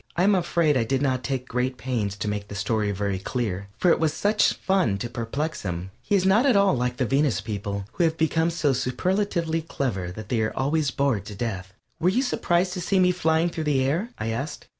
I 0.17 0.23
am 0.23 0.33
afraid 0.33 0.77
I 0.77 0.83
did 0.83 1.03
not 1.03 1.23
take 1.23 1.47
great 1.47 1.77
pains 1.77 2.15
to 2.15 2.27
make 2.27 2.47
the 2.47 2.55
story 2.55 2.91
very 2.91 3.19
clear, 3.19 3.67
for 3.77 3.91
it 3.91 3.99
was 3.99 4.11
such 4.13 4.53
fun 4.53 4.97
to 4.97 5.07
perplex 5.11 5.61
him. 5.61 5.91
He 6.01 6.15
is 6.15 6.25
not 6.25 6.47
at 6.47 6.55
all 6.55 6.73
like 6.73 6.97
the 6.97 7.05
Venus 7.05 7.39
people, 7.39 7.85
who 7.91 8.03
have 8.03 8.17
become 8.17 8.49
so 8.49 8.73
superlatively 8.73 9.61
clever 9.61 10.11
that 10.11 10.29
they 10.29 10.41
are 10.41 10.57
always 10.57 10.89
bored 10.89 11.25
to 11.25 11.35
death. 11.35 11.73
"Were 11.99 12.09
you 12.09 12.23
surprised 12.23 12.73
to 12.73 12.81
see 12.81 12.97
me 12.97 13.11
flying 13.11 13.49
through 13.51 13.65
the 13.65 13.83
air?" 13.83 14.09
I 14.17 14.29
asked. 14.29 14.67